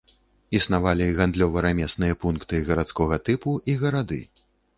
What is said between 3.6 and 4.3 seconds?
і гарады.